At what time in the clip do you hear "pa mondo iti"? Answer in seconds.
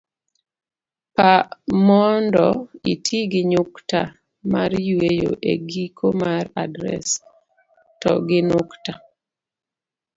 1.15-3.17